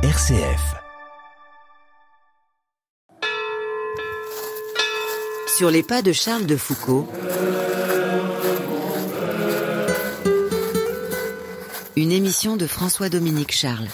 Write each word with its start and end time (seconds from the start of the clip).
RCF. 0.00 0.76
Sur 5.56 5.72
les 5.72 5.82
pas 5.82 6.02
de 6.02 6.12
Charles 6.12 6.46
de 6.46 6.56
Foucault. 6.56 7.08
Une 11.96 12.12
émission 12.12 12.56
de 12.56 12.68
François-Dominique 12.68 13.50
Charles. 13.50 13.88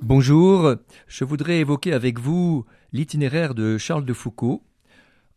Bonjour, 0.00 0.76
je 1.06 1.24
voudrais 1.24 1.58
évoquer 1.58 1.92
avec 1.92 2.18
vous 2.18 2.64
l'itinéraire 2.94 3.54
de 3.54 3.76
Charles 3.76 4.06
de 4.06 4.14
Foucault 4.14 4.62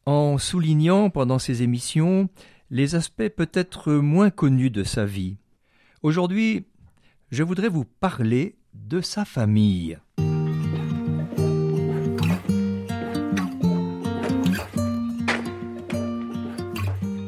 en 0.06 0.38
soulignant 0.38 1.10
pendant 1.10 1.40
ces 1.40 1.62
émissions 1.62 2.30
les 2.72 2.96
aspects 2.96 3.28
peut-être 3.28 3.92
moins 3.92 4.30
connus 4.30 4.70
de 4.70 4.86
sa 4.86 5.04
vie. 5.04 5.36
Aujourd'hui, 6.04 6.66
je 7.32 7.44
voudrais 7.44 7.70
vous 7.70 7.86
parler 7.86 8.58
de 8.74 9.00
sa 9.00 9.24
famille. 9.24 9.98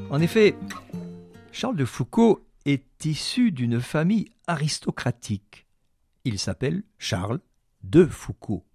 En 0.09 0.19
effet, 0.19 0.57
Charles 1.53 1.77
de 1.77 1.85
Foucault 1.85 2.45
est 2.65 3.05
issu 3.05 3.53
d'une 3.53 3.79
famille 3.79 4.27
aristocratique. 4.45 5.67
Il 6.25 6.37
s'appelle 6.37 6.83
Charles 6.97 7.39
de 7.81 8.05
Foucault. 8.05 8.65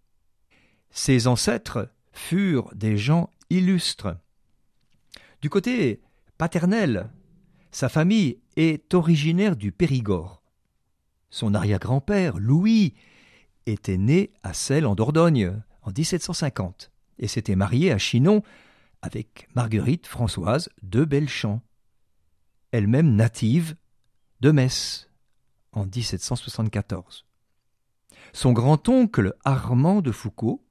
Ses 0.88 1.26
ancêtres 1.26 1.90
furent 2.12 2.74
des 2.74 2.96
gens 2.96 3.28
illustres. 3.50 4.16
Du 5.42 5.50
côté 5.50 6.00
paternel, 6.38 7.10
sa 7.70 7.90
famille 7.90 8.39
est 8.56 8.94
originaire 8.94 9.56
du 9.56 9.72
Périgord. 9.72 10.42
Son 11.30 11.54
arrière-grand-père, 11.54 12.38
Louis, 12.38 12.94
était 13.66 13.98
né 13.98 14.32
à 14.42 14.52
Celle 14.52 14.86
en 14.86 14.94
Dordogne 14.94 15.60
en 15.82 15.90
1750 15.90 16.90
et 17.18 17.28
s'était 17.28 17.56
marié 17.56 17.92
à 17.92 17.98
Chinon 17.98 18.42
avec 19.02 19.48
Marguerite 19.54 20.06
Françoise 20.06 20.68
de 20.82 21.04
Belchamp, 21.04 21.62
elle-même 22.72 23.14
native 23.14 23.76
de 24.40 24.50
Metz 24.50 25.08
en 25.72 25.84
1774. 25.84 27.26
Son 28.32 28.52
grand-oncle 28.52 29.34
Armand 29.44 30.02
de 30.02 30.12
Foucault 30.12 30.64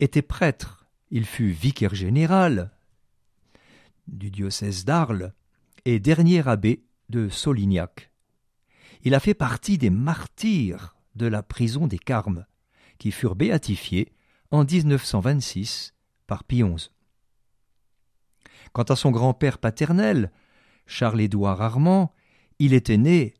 était 0.00 0.22
prêtre, 0.22 0.86
il 1.10 1.24
fut 1.24 1.50
vicaire 1.50 1.94
général 1.94 2.70
du 4.08 4.30
diocèse 4.30 4.84
d'Arles 4.84 5.32
et 5.84 5.98
dernier 5.98 6.46
abbé 6.46 6.84
de 7.08 7.28
Solignac. 7.28 8.10
Il 9.02 9.14
a 9.14 9.20
fait 9.20 9.34
partie 9.34 9.78
des 9.78 9.90
martyrs 9.90 10.96
de 11.16 11.26
la 11.26 11.42
prison 11.42 11.86
des 11.86 11.98
Carmes, 11.98 12.46
qui 12.98 13.10
furent 13.10 13.34
béatifiés 13.34 14.12
en 14.50 14.64
1926 14.64 15.94
par 16.26 16.44
Pie 16.44 16.62
XI. 16.62 16.90
Quant 18.72 18.84
à 18.84 18.96
son 18.96 19.10
grand-père 19.10 19.58
paternel, 19.58 20.30
Charles-Édouard 20.86 21.60
Armand, 21.60 22.14
il 22.58 22.74
était 22.74 22.96
né 22.96 23.34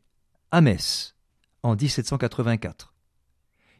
à 0.51 0.61
Metz 0.61 1.15
en 1.63 1.75
1784. 1.75 2.93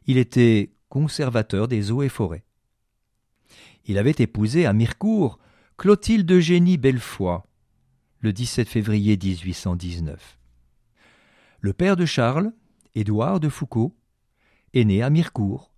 Il 0.06 0.16
était 0.16 0.74
conservateur 0.88 1.68
des 1.68 1.90
eaux 1.90 2.02
et 2.02 2.08
forêts. 2.08 2.44
Il 3.84 3.98
avait 3.98 4.14
épousé 4.18 4.64
à 4.66 4.72
Mirecourt 4.72 5.38
Clotilde 5.76 6.30
Eugénie 6.30 6.78
Bellefoy 6.78 7.42
le 8.24 8.32
17 8.32 8.66
février 8.66 9.18
1819. 9.22 10.38
Le 11.60 11.72
père 11.74 11.94
de 11.94 12.06
Charles, 12.06 12.54
Édouard 12.94 13.38
de 13.38 13.50
Foucault, 13.50 13.94
est 14.72 14.86
né 14.86 15.02
à 15.02 15.10
Mirecourt 15.10 15.74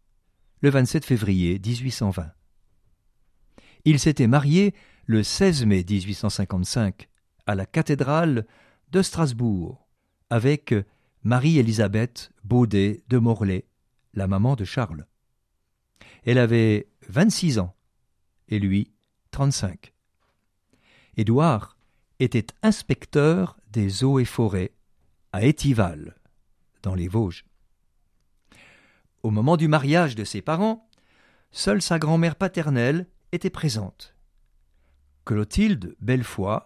le 0.61 0.71
27 0.71 1.05
février 1.05 1.55
1820. 1.59 2.31
Il 3.85 3.99
s'était 3.99 4.29
marié 4.29 4.77
le 5.07 5.25
16 5.25 5.67
mai 5.67 5.85
1855 5.91 7.09
à 7.47 7.57
la 7.57 7.67
cathédrale 7.67 8.47
de 8.93 9.03
Strasbourg 9.03 9.89
avec 10.31 10.73
Marie-Élisabeth 11.25 12.31
Baudet 12.45 13.03
de 13.09 13.19
Morlaix, 13.19 13.67
la 14.15 14.29
maman 14.29 14.55
de 14.55 14.65
Charles. 14.65 15.09
Elle 16.25 16.39
avait 16.39 16.87
26 17.09 17.59
ans 17.59 17.75
et 18.47 18.61
lui 18.61 18.93
35. 19.33 19.93
Édouard 21.17 21.76
était 22.21 22.47
inspecteur 22.63 23.57
des 23.71 24.05
eaux 24.05 24.19
et 24.19 24.25
forêts 24.25 24.73
à 25.33 25.45
Étival, 25.45 26.17
dans 26.83 26.95
les 26.95 27.09
Vosges. 27.09 27.45
Au 29.23 29.31
moment 29.31 29.57
du 29.57 29.69
mariage 29.69 30.15
de 30.15 30.25
ses 30.25 30.41
parents, 30.41 30.89
seule 31.51 31.83
sa 31.83 31.99
grand-mère 31.99 32.37
paternelle 32.37 33.07
était 33.33 33.51
présente. 33.51 34.15
Clotilde 35.25 35.97
Bellefoy, 36.01 36.61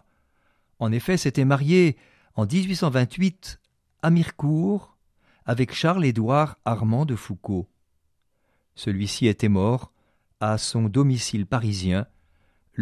en 0.79 0.93
effet, 0.93 1.17
s'était 1.17 1.45
mariée 1.45 1.97
en 2.35 2.47
1828 2.47 3.61
à 4.03 4.11
Mirecourt 4.11 4.97
avec 5.45 5.75
Charles-Édouard 5.75 6.59
Armand 6.65 7.07
de 7.07 7.17
Foucault. 7.17 7.69
Celui-ci 8.75 9.27
était 9.27 9.49
mort 9.49 9.93
à 10.41 10.59
son 10.59 10.85
domicile 10.89 11.47
parisien 11.47 12.07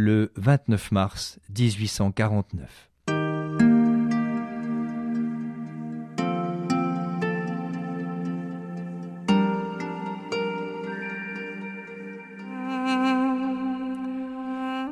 le 0.01 0.31
29 0.37 0.93
mars 0.93 1.41
1849. 1.59 2.89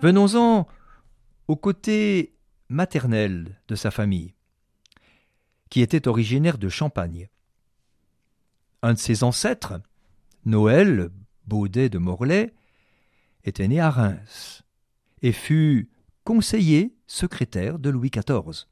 Venons-en 0.02 0.66
au 1.46 1.54
côté 1.54 2.34
maternel 2.68 3.60
de 3.68 3.76
sa 3.76 3.92
famille, 3.92 4.34
qui 5.70 5.82
était 5.82 6.08
originaire 6.08 6.58
de 6.58 6.68
Champagne. 6.68 7.28
Un 8.82 8.94
de 8.94 8.98
ses 8.98 9.22
ancêtres, 9.22 9.80
Noël 10.44 11.10
Baudet 11.46 11.90
de 11.90 11.98
Morlaix, 11.98 12.52
était 13.44 13.68
né 13.68 13.78
à 13.78 13.90
Reims 13.90 14.65
et 15.22 15.32
fut 15.32 15.90
conseiller 16.24 16.96
secrétaire 17.06 17.78
de 17.78 17.90
Louis 17.90 18.10
XIV 18.10 18.66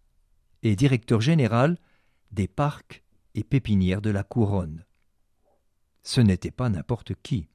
et 0.62 0.76
directeur 0.76 1.20
général 1.20 1.78
des 2.32 2.48
parcs 2.48 3.02
et 3.34 3.44
pépinières 3.44 4.02
de 4.02 4.10
la 4.10 4.22
couronne. 4.22 4.84
Ce 6.02 6.20
n'était 6.20 6.50
pas 6.50 6.68
n'importe 6.68 7.12
qui. 7.22 7.48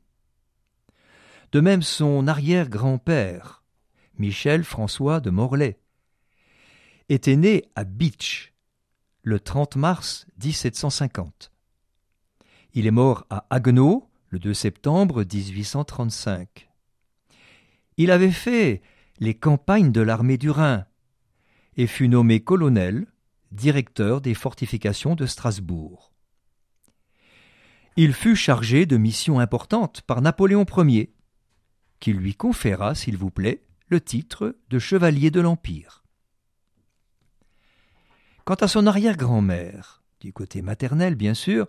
De 1.51 1.59
même 1.59 1.81
son 1.81 2.27
arrière-grand-père, 2.27 3.63
Michel 4.17 4.63
François 4.63 5.19
de 5.19 5.29
Morlaix, 5.29 5.79
était 7.09 7.35
né 7.35 7.65
à 7.75 7.83
Bitch 7.83 8.53
le 9.23 9.39
30 9.39 9.75
mars 9.75 10.27
1750. 10.43 11.51
Il 12.73 12.85
est 12.85 12.91
mort 12.91 13.25
à 13.29 13.45
Haguenau 13.49 14.07
le 14.29 14.39
2 14.39 14.53
septembre 14.53 15.23
1835. 15.23 16.68
Il 17.99 18.11
avait 18.11 18.31
fait 18.31 18.81
les 19.19 19.33
campagnes 19.33 19.91
de 19.91 19.99
l'armée 19.99 20.37
du 20.37 20.49
Rhin 20.49 20.85
et 21.75 21.85
fut 21.85 22.07
nommé 22.07 22.39
colonel, 22.39 23.07
directeur 23.51 24.21
des 24.21 24.33
fortifications 24.33 25.15
de 25.15 25.25
Strasbourg. 25.25 26.13
Il 27.97 28.13
fut 28.13 28.37
chargé 28.37 28.85
de 28.85 28.95
missions 28.95 29.41
importantes 29.41 30.01
par 30.03 30.21
Napoléon 30.21 30.65
Ier, 30.77 31.13
qui 31.99 32.13
lui 32.13 32.35
conféra, 32.35 32.95
s'il 32.95 33.17
vous 33.17 33.31
plaît, 33.31 33.65
le 33.89 33.99
titre 33.99 34.55
de 34.69 34.79
chevalier 34.79 35.29
de 35.29 35.41
l'Empire. 35.41 36.05
Quant 38.45 38.55
à 38.55 38.69
son 38.69 38.87
arrière-grand-mère, 38.87 40.03
du 40.21 40.31
côté 40.31 40.61
maternel 40.61 41.15
bien 41.15 41.33
sûr, 41.33 41.67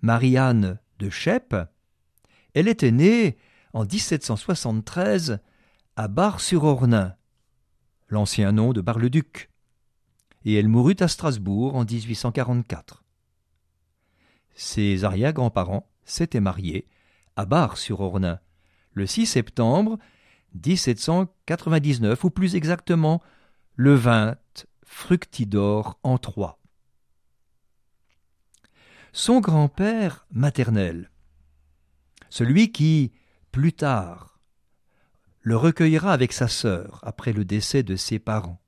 Marianne 0.00 0.78
de 1.00 1.10
Chèpe, 1.10 1.56
elle 2.54 2.68
était 2.68 2.92
née 2.92 3.36
en 3.72 3.84
1773 3.84 5.40
à 5.96 6.08
Bar-sur-Ornain, 6.08 7.16
l'ancien 8.08 8.52
nom 8.52 8.74
de 8.74 8.82
Bar-le-Duc, 8.82 9.50
et 10.44 10.54
elle 10.54 10.68
mourut 10.68 10.96
à 11.00 11.08
Strasbourg 11.08 11.74
en 11.74 11.84
1844. 11.84 13.02
Ses 14.54 15.04
arrière-grands-parents 15.04 15.88
s'étaient 16.04 16.40
mariés 16.40 16.86
à 17.34 17.46
Bar-sur-Ornain 17.46 18.40
le 18.92 19.06
6 19.06 19.26
septembre 19.26 19.98
1799, 20.54 22.24
ou 22.24 22.30
plus 22.30 22.56
exactement 22.56 23.22
le 23.74 23.94
20 23.94 24.36
Fructidor 24.84 25.98
en 26.02 26.16
Troie. 26.18 26.58
Son 29.12 29.40
grand-père 29.40 30.26
maternel, 30.30 31.10
celui 32.28 32.70
qui, 32.72 33.12
plus 33.50 33.72
tard, 33.72 34.25
le 35.46 35.56
recueillera 35.56 36.12
avec 36.12 36.32
sa 36.32 36.48
sœur 36.48 36.98
après 37.04 37.32
le 37.32 37.44
décès 37.44 37.84
de 37.84 37.94
ses 37.94 38.18
parents. 38.18 38.60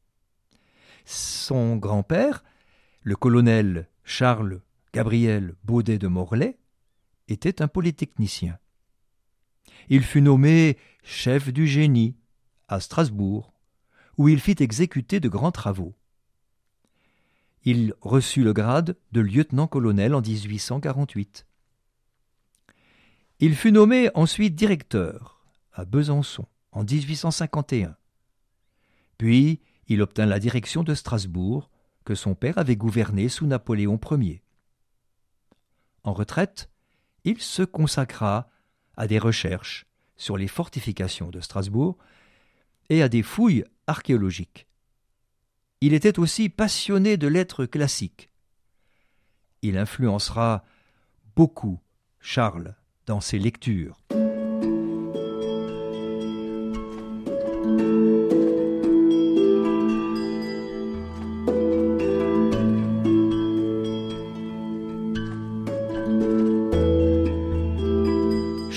Son 1.05 1.75
grand-père, 1.75 2.45
le 3.03 3.17
colonel 3.17 3.89
Charles 4.05 4.61
Gabriel 4.95 5.57
Baudet 5.65 5.99
de 5.99 6.07
Morlaix 6.07 6.57
était 7.27 7.63
un 7.63 7.67
polytechnicien. 7.67 8.61
Il 9.89 10.05
fut 10.05 10.21
nommé 10.21 10.79
chef 11.03 11.53
du 11.53 11.67
génie 11.67 12.15
à 12.69 12.79
Strasbourg, 12.79 13.53
où 14.17 14.29
il 14.29 14.39
fit 14.39 14.55
exécuter 14.61 15.19
de 15.19 15.29
grands 15.29 15.51
travaux. 15.51 15.97
Il 17.65 17.93
reçut 18.03 18.45
le 18.45 18.53
grade 18.53 18.97
de 19.11 19.21
lieutenant-colonel 19.21 20.15
en 20.15 20.21
1848. 20.21 21.45
Il 23.41 23.57
fut 23.57 23.73
nommé 23.73 24.11
ensuite 24.15 24.55
directeur 24.55 25.43
à 25.73 25.85
Besançon 25.85 26.47
en 26.79 26.85
1851. 26.85 27.97
Puis 29.19 29.61
il 29.89 30.01
obtint 30.01 30.27
la 30.27 30.39
direction 30.39 30.85
de 30.85 30.95
Strasbourg, 30.95 31.71
que 32.05 32.15
son 32.15 32.37
père 32.37 32.57
avait 32.57 32.77
gouverné 32.77 33.29
sous 33.29 33.47
Napoléon 33.47 33.99
Ier. 34.13 34.45
En 36.05 36.13
retraite, 36.13 36.71
il 37.25 37.41
se 37.41 37.65
consacra 37.65 38.49
à 38.97 39.09
des 39.09 39.19
recherches 39.19 39.87
sur 40.17 40.37
les 40.37 40.47
fortifications 40.47 41.31
de 41.31 41.41
Strasbourg 41.41 41.99
et 42.91 43.03
à 43.03 43.09
des 43.09 43.25
fouilles 43.25 43.65
archéologiques. 43.89 44.69
Il 45.81 45.95
était 45.95 46.21
aussi 46.21 46.49
passionné 46.49 47.17
de 47.17 47.27
lettres 47.27 47.67
classiques. 47.67 48.31
Il 49.63 49.77
influencera 49.79 50.65
beaucoup 51.35 51.81
Charles 52.21 52.77
dans 53.07 53.21
ses 53.21 53.41
lectures. 53.41 53.99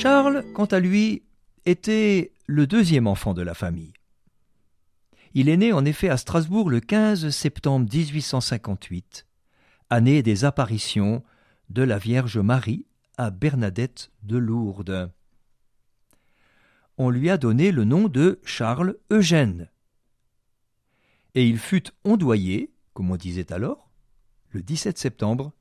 Charles, 0.01 0.43
quant 0.53 0.65
à 0.65 0.79
lui, 0.79 1.21
était 1.65 2.31
le 2.47 2.65
deuxième 2.65 3.05
enfant 3.05 3.35
de 3.35 3.43
la 3.43 3.53
famille. 3.53 3.93
Il 5.35 5.47
est 5.47 5.57
né 5.57 5.73
en 5.73 5.85
effet 5.85 6.09
à 6.09 6.17
Strasbourg 6.17 6.71
le 6.71 6.79
15 6.79 7.29
septembre 7.29 7.87
1858, 7.93 9.27
année 9.91 10.23
des 10.23 10.43
apparitions 10.43 11.23
de 11.69 11.83
la 11.83 11.99
Vierge 11.99 12.39
Marie 12.39 12.87
à 13.19 13.29
Bernadette 13.29 14.11
de 14.23 14.37
Lourdes. 14.37 15.11
On 16.97 17.11
lui 17.11 17.29
a 17.29 17.37
donné 17.37 17.71
le 17.71 17.83
nom 17.83 18.07
de 18.07 18.39
Charles 18.43 18.97
Eugène. 19.11 19.69
Et 21.35 21.47
il 21.47 21.59
fut 21.59 21.91
ondoyé, 22.05 22.73
comme 22.95 23.11
on 23.11 23.17
disait 23.17 23.53
alors, 23.53 23.91
le 24.49 24.63
17 24.63 24.97
septembre, 24.97 25.53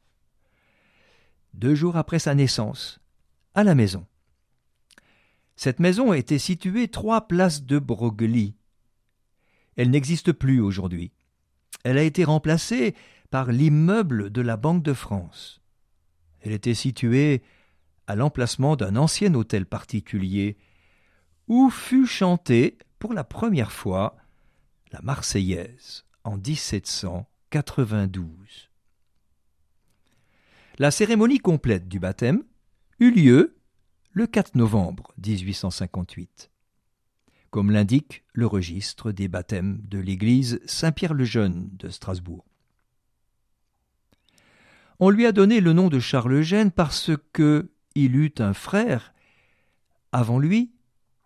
deux 1.53 1.75
jours 1.75 1.99
après 1.99 2.19
sa 2.19 2.35
naissance, 2.35 3.01
à 3.55 3.65
la 3.65 3.75
maison. 3.75 4.07
Cette 5.62 5.79
maison 5.79 6.15
était 6.15 6.39
située 6.39 6.89
trois 6.89 7.29
places 7.29 7.65
de 7.65 7.79
Broglie. 7.79 8.55
Elle 9.77 9.91
n'existe 9.91 10.33
plus 10.33 10.59
aujourd'hui. 10.59 11.12
Elle 11.85 11.99
a 11.99 12.03
été 12.03 12.25
remplacée 12.25 12.95
par 13.29 13.53
l'immeuble 13.53 14.31
de 14.31 14.41
la 14.41 14.57
Banque 14.57 14.83
de 14.83 14.95
France. 14.95 15.61
Elle 16.41 16.53
était 16.53 16.73
située 16.73 17.43
à 18.07 18.17
l'emplacement 18.17 18.75
d'un 18.75 18.97
ancien 18.97 19.35
hôtel 19.35 19.67
particulier 19.67 20.57
où 21.47 21.69
fut 21.69 22.07
chantée 22.07 22.79
pour 22.99 23.12
la 23.12 23.25
première 23.25 23.71
fois 23.71 24.17
la 24.93 25.03
Marseillaise 25.03 26.07
en 26.25 26.39
1792. 26.39 28.71
La 30.79 30.91
cérémonie 30.91 31.39
complète 31.39 31.87
du 31.87 32.01
baptême 32.01 32.45
eut 32.99 33.11
lieu 33.11 33.60
le 34.21 34.27
4 34.27 34.55
novembre 34.55 35.15
1858, 35.27 36.51
comme 37.49 37.71
l'indique 37.71 38.23
le 38.35 38.47
registre 38.47 39.13
des 39.13 39.29
baptêmes 39.29 39.81
de 39.85 39.99
l'église 39.99 40.61
Saint-Pierre-le-Jeune 40.67 41.71
de 41.73 41.89
Strasbourg. 41.89 42.45
On 44.99 45.09
lui 45.09 45.25
a 45.25 45.33
donné 45.33 45.63
le 45.63 45.73
nom 45.73 45.89
de 45.89 45.99
Charles 45.99 46.35
Eugène 46.35 46.71
parce 46.71 47.13
que 47.33 47.71
il 47.95 48.15
eut 48.15 48.35
un 48.41 48.53
frère 48.53 49.15
avant 50.13 50.39
lui 50.39 50.71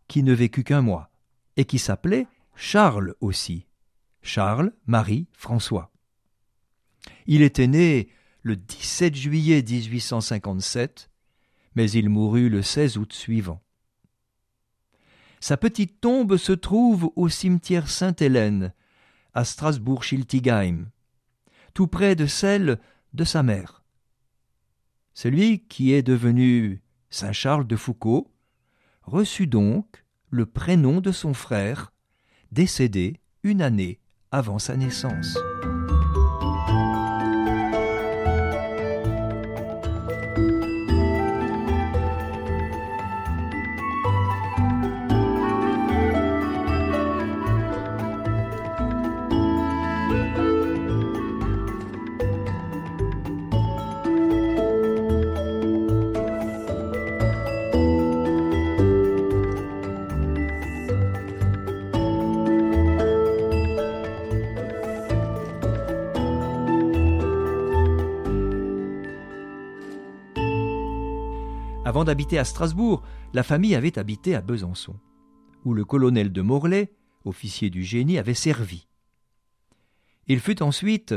qui 0.07 0.23
ne 0.23 0.33
vécut 0.33 0.63
qu'un 0.63 0.81
mois 0.81 1.11
et 1.57 1.65
qui 1.65 1.81
s'appelait 1.81 2.29
Charles 2.55 3.17
aussi. 3.21 3.67
Charles, 4.23 4.73
Marie, 4.87 5.27
François. 5.33 5.91
Il 7.27 7.43
était 7.43 7.67
né 7.67 8.09
le 8.43 8.55
17 8.55 9.17
juillet 9.17 9.65
1857 9.69 11.11
mais 11.75 11.91
il 11.91 12.09
mourut 12.09 12.49
le 12.49 12.63
16 12.63 12.99
août 12.99 13.13
suivant. 13.13 13.63
Sa 15.41 15.57
petite 15.57 16.01
tombe 16.01 16.37
se 16.37 16.53
trouve 16.53 17.11
au 17.17 17.29
cimetière 17.29 17.91
Sainte-Hélène, 17.91 18.73
à 19.35 19.45
Strasbourg-Schiltigheim, 19.45 20.87
tout 21.75 21.89
près 21.89 22.15
de 22.15 22.27
celle 22.27 22.79
de 23.13 23.25
sa 23.25 23.43
mère. 23.43 23.85
Celui 25.13 25.67
qui 25.67 25.93
est 25.93 26.03
devenu 26.03 26.83
Saint 27.11 27.33
Charles 27.33 27.67
de 27.67 27.77
Foucault 27.77 28.33
reçut 29.03 29.47
donc 29.47 30.05
le 30.31 30.47
prénom 30.47 31.01
de 31.01 31.13
son 31.13 31.35
frère, 31.35 31.93
décédé 32.51 33.21
une 33.43 33.63
année 33.63 34.01
avant 34.31 34.59
sa 34.59 34.77
naissance. 34.77 35.39
D'habiter 72.05 72.39
à 72.39 72.45
Strasbourg, 72.45 73.03
la 73.33 73.43
famille 73.43 73.75
avait 73.75 73.99
habité 73.99 74.35
à 74.35 74.43
Besançon, 74.43 74.97
où 75.65 75.73
le 75.73 75.85
colonel 75.87 76.33
de 76.33 76.43
Morlaix, 76.43 76.93
officier 77.25 77.71
du 77.71 77.83
génie, 77.83 78.19
avait 78.19 78.35
servi. 78.35 78.87
Il 80.27 80.41
fut 80.41 80.63
ensuite 80.63 81.15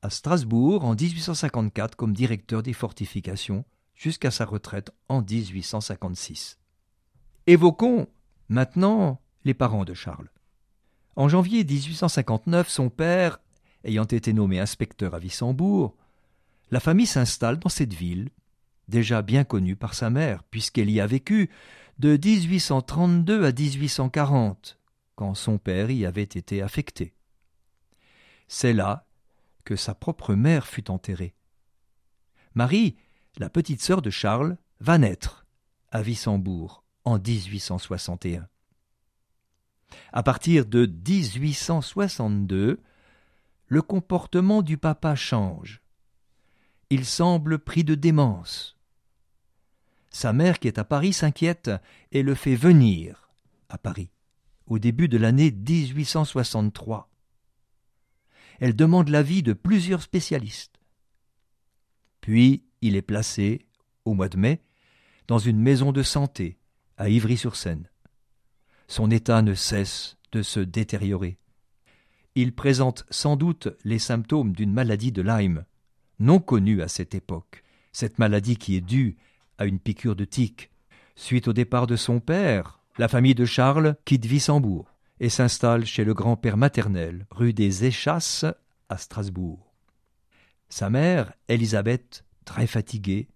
à 0.00 0.08
Strasbourg 0.08 0.84
en 0.84 0.94
1854 0.94 1.94
comme 1.96 2.14
directeur 2.14 2.62
des 2.62 2.72
fortifications 2.72 3.66
jusqu'à 3.94 4.30
sa 4.30 4.46
retraite 4.46 4.90
en 5.08 5.20
1856. 5.20 6.58
Évoquons 7.46 8.08
maintenant 8.48 9.20
les 9.44 9.54
parents 9.54 9.84
de 9.84 9.94
Charles. 9.94 10.30
En 11.16 11.28
janvier 11.28 11.64
1859, 11.64 12.68
son 12.68 12.88
père 12.88 13.40
ayant 13.84 14.04
été 14.04 14.32
nommé 14.32 14.58
inspecteur 14.58 15.14
à 15.14 15.18
Wissembourg, 15.18 15.94
la 16.70 16.80
famille 16.80 17.06
s'installe 17.06 17.58
dans 17.58 17.68
cette 17.68 17.92
ville 17.92 18.30
déjà 18.88 19.22
bien 19.22 19.44
connue 19.44 19.76
par 19.76 19.94
sa 19.94 20.10
mère, 20.10 20.42
puisqu'elle 20.44 20.90
y 20.90 21.00
a 21.00 21.06
vécu 21.06 21.50
de 21.98 22.18
1832 22.22 23.44
à 23.44 23.52
1840, 23.52 24.78
quand 25.14 25.34
son 25.34 25.58
père 25.58 25.90
y 25.90 26.06
avait 26.06 26.22
été 26.22 26.62
affecté. 26.62 27.14
C'est 28.48 28.72
là 28.72 29.06
que 29.64 29.76
sa 29.76 29.94
propre 29.94 30.34
mère 30.34 30.66
fut 30.66 30.90
enterrée. 30.90 31.34
Marie, 32.54 32.96
la 33.38 33.50
petite 33.50 33.82
sœur 33.82 34.02
de 34.02 34.10
Charles, 34.10 34.56
va 34.80 34.98
naître 34.98 35.46
à 35.90 36.02
Wissembourg 36.02 36.84
en 37.04 37.18
1861. 37.18 38.46
À 40.12 40.22
partir 40.22 40.66
de 40.66 40.86
1862, 40.86 42.82
le 43.66 43.82
comportement 43.82 44.62
du 44.62 44.76
papa 44.76 45.14
change. 45.14 45.83
Il 46.90 47.04
semble 47.04 47.58
pris 47.58 47.84
de 47.84 47.94
démence. 47.94 48.76
Sa 50.10 50.32
mère, 50.32 50.58
qui 50.58 50.68
est 50.68 50.78
à 50.78 50.84
Paris, 50.84 51.12
s'inquiète 51.12 51.70
et 52.12 52.22
le 52.22 52.34
fait 52.34 52.54
venir 52.54 53.30
à 53.68 53.78
Paris 53.78 54.10
au 54.66 54.78
début 54.78 55.08
de 55.08 55.18
l'année 55.18 55.50
1863. 55.50 57.10
Elle 58.60 58.76
demande 58.76 59.08
l'avis 59.08 59.42
de 59.42 59.52
plusieurs 59.52 60.02
spécialistes. 60.02 60.78
Puis 62.20 62.64
il 62.80 62.96
est 62.96 63.02
placé, 63.02 63.66
au 64.04 64.14
mois 64.14 64.28
de 64.28 64.38
mai, 64.38 64.62
dans 65.26 65.38
une 65.38 65.58
maison 65.58 65.92
de 65.92 66.02
santé 66.02 66.58
à 66.96 67.08
Ivry-sur-Seine. 67.08 67.88
Son 68.88 69.10
état 69.10 69.42
ne 69.42 69.54
cesse 69.54 70.16
de 70.32 70.42
se 70.42 70.60
détériorer. 70.60 71.38
Il 72.34 72.54
présente 72.54 73.04
sans 73.10 73.36
doute 73.36 73.68
les 73.84 73.98
symptômes 73.98 74.52
d'une 74.52 74.72
maladie 74.72 75.12
de 75.12 75.22
Lyme, 75.22 75.64
non 76.18 76.38
connu 76.38 76.82
à 76.82 76.88
cette 76.88 77.14
époque. 77.14 77.62
Cette 77.92 78.18
maladie 78.18 78.56
qui 78.56 78.76
est 78.76 78.80
due 78.80 79.16
à 79.58 79.66
une 79.66 79.78
piqûre 79.78 80.16
de 80.16 80.24
tique. 80.24 80.70
Suite 81.16 81.48
au 81.48 81.52
départ 81.52 81.86
de 81.86 81.96
son 81.96 82.20
père, 82.20 82.80
la 82.98 83.08
famille 83.08 83.34
de 83.34 83.44
Charles 83.44 83.96
quitte 84.04 84.26
Wissembourg 84.26 84.86
et 85.20 85.28
s'installe 85.28 85.86
chez 85.86 86.04
le 86.04 86.14
grand-père 86.14 86.56
maternel, 86.56 87.26
rue 87.30 87.52
des 87.52 87.84
Échasses, 87.84 88.44
à 88.88 88.98
Strasbourg. 88.98 89.72
Sa 90.68 90.90
mère, 90.90 91.32
Élisabeth, 91.48 92.24
très 92.44 92.66
fatiguée, 92.66 93.28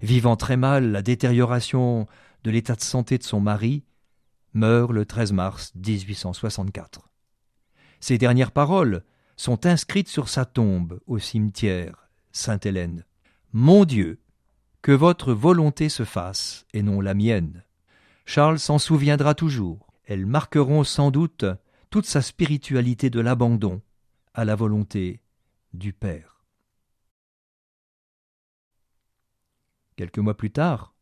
vivant 0.00 0.36
très 0.36 0.56
mal 0.56 0.92
la 0.92 1.02
détérioration 1.02 2.06
de 2.44 2.50
l'état 2.50 2.76
de 2.76 2.82
santé 2.82 3.18
de 3.18 3.24
son 3.24 3.40
mari, 3.40 3.84
meurt 4.52 4.92
le 4.92 5.04
13 5.04 5.32
mars 5.32 5.72
1864. 5.74 7.08
Ses 8.00 8.18
dernières 8.18 8.52
paroles 8.52 9.02
sont 9.36 9.66
inscrites 9.66 10.08
sur 10.08 10.28
sa 10.28 10.44
tombe 10.44 11.00
au 11.06 11.18
cimetière 11.18 12.03
Sainte-Hélène. 12.34 13.04
Mon 13.52 13.84
Dieu, 13.84 14.20
que 14.82 14.92
votre 14.92 15.32
volonté 15.32 15.88
se 15.88 16.04
fasse 16.04 16.66
et 16.74 16.82
non 16.82 17.00
la 17.00 17.14
mienne. 17.14 17.64
Charles 18.26 18.58
s'en 18.58 18.78
souviendra 18.78 19.34
toujours. 19.34 19.94
Elles 20.04 20.26
marqueront 20.26 20.84
sans 20.84 21.10
doute 21.10 21.46
toute 21.88 22.06
sa 22.06 22.20
spiritualité 22.20 23.08
de 23.08 23.20
l'abandon 23.20 23.80
à 24.34 24.44
la 24.44 24.56
volonté 24.56 25.22
du 25.72 25.92
Père. 25.92 26.44
Quelques 29.96 30.18
mois 30.18 30.36
plus 30.36 30.50
tard, 30.50 30.92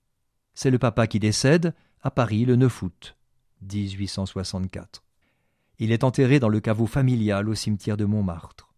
c'est 0.54 0.70
le 0.70 0.78
papa 0.78 1.06
qui 1.06 1.18
décède 1.18 1.74
à 2.02 2.10
Paris 2.10 2.44
le 2.44 2.56
9 2.56 2.82
août 2.82 3.16
1864. 3.62 5.02
Il 5.78 5.92
est 5.92 6.04
enterré 6.04 6.38
dans 6.38 6.50
le 6.50 6.60
caveau 6.60 6.86
familial 6.86 7.48
au 7.48 7.54
cimetière 7.54 7.96
de 7.96 8.04
Montmartre. 8.04 8.74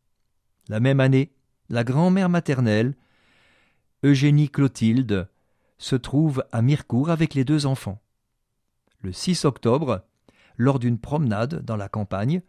La 0.68 0.78
même 0.78 1.00
année, 1.00 1.32
la 1.68 1.84
grand-mère 1.84 2.28
maternelle, 2.28 2.94
Eugénie 4.02 4.50
Clotilde, 4.50 5.28
se 5.78 5.96
trouve 5.96 6.44
à 6.52 6.62
Mirecourt 6.62 7.10
avec 7.10 7.34
les 7.34 7.44
deux 7.44 7.66
enfants. 7.66 8.00
Le 9.00 9.12
6 9.12 9.44
octobre, 9.44 10.04
lors 10.56 10.78
d'une 10.78 10.98
promenade 10.98 11.64
dans 11.64 11.76
la 11.76 11.88
campagne, 11.88 12.42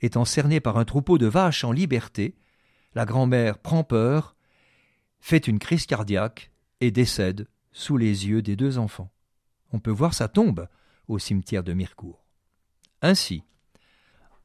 étant 0.00 0.24
cernée 0.24 0.60
par 0.60 0.78
un 0.78 0.84
troupeau 0.84 1.18
de 1.18 1.26
vaches 1.26 1.64
en 1.64 1.72
liberté, 1.72 2.36
la 2.94 3.04
grand-mère 3.04 3.58
prend 3.58 3.84
peur, 3.84 4.36
fait 5.20 5.48
une 5.48 5.58
crise 5.58 5.86
cardiaque 5.86 6.50
et 6.80 6.90
décède 6.90 7.48
sous 7.72 7.96
les 7.96 8.26
yeux 8.26 8.42
des 8.42 8.56
deux 8.56 8.78
enfants. 8.78 9.10
On 9.72 9.80
peut 9.80 9.90
voir 9.90 10.14
sa 10.14 10.28
tombe 10.28 10.68
au 11.08 11.18
cimetière 11.18 11.64
de 11.64 11.72
Mirecourt. 11.72 12.24
Ainsi, 13.02 13.42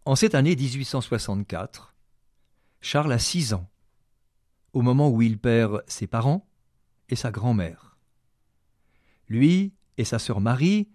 en 0.06 0.16
cette 0.16 0.36
année 0.36 0.56
1864, 0.56 1.96
Charles 2.82 3.14
a 3.14 3.20
six 3.20 3.54
ans, 3.54 3.70
au 4.74 4.82
moment 4.82 5.10
où 5.10 5.22
il 5.22 5.38
perd 5.38 5.84
ses 5.88 6.08
parents 6.08 6.46
et 7.10 7.16
sa 7.16 7.32
grand-mère. 7.32 7.98
Lui 9.30 9.74
et 9.98 10.04
sa 10.04 10.20
sœur 10.20 10.42
Marie 10.42 10.90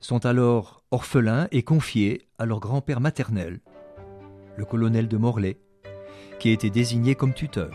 sont 0.00 0.24
alors 0.26 0.82
orphelins 0.90 1.46
et 1.52 1.62
confiés 1.62 2.26
à 2.38 2.46
leur 2.46 2.60
grand-père 2.60 3.00
maternel, 3.00 3.60
le 4.56 4.64
colonel 4.64 5.08
de 5.08 5.16
Morlaix, 5.16 5.60
qui 6.38 6.48
a 6.48 6.52
été 6.52 6.70
désigné 6.70 7.14
comme 7.14 7.34
tuteur 7.34 7.70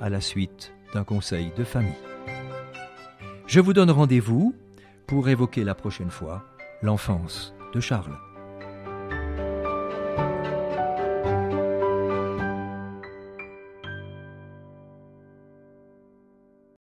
à 0.00 0.08
la 0.08 0.20
suite 0.20 0.72
d'un 0.94 1.04
conseil 1.04 1.52
de 1.56 1.64
famille. 1.64 1.92
Je 3.46 3.60
vous 3.60 3.72
donne 3.72 3.90
rendez-vous 3.90 4.54
pour 5.06 5.28
évoquer 5.28 5.64
la 5.64 5.74
prochaine 5.74 6.10
fois 6.10 6.44
l'enfance 6.82 7.54
de 7.74 7.80
Charles. 7.80 8.16